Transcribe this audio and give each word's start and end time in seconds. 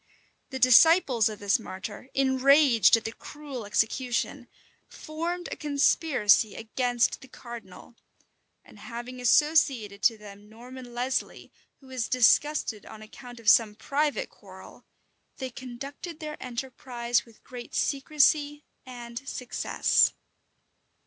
The 0.49 0.57
disciples 0.57 1.29
of 1.29 1.37
this 1.37 1.59
martyr, 1.59 2.09
enraged 2.15 2.97
at 2.97 3.03
the 3.03 3.11
cruel 3.11 3.67
execution, 3.67 4.47
formed 4.89 5.47
a 5.51 5.55
conspiracy 5.55 6.55
against 6.55 7.21
the 7.21 7.27
cardinal; 7.27 7.93
and 8.65 8.79
having 8.79 9.21
associated 9.21 10.01
to 10.01 10.17
them 10.17 10.49
Norman 10.49 10.87
Lesly, 10.95 11.51
who 11.81 11.85
was 11.85 12.09
disgusted 12.09 12.83
on 12.87 13.03
account 13.03 13.39
of 13.39 13.47
some 13.47 13.75
private 13.75 14.29
quarrel, 14.31 14.83
they 15.37 15.51
conducted 15.51 16.19
their 16.19 16.35
enterprise 16.41 17.23
with 17.23 17.43
great 17.43 17.75
secrecy 17.75 18.65
and 18.87 19.29
success. 19.29 20.13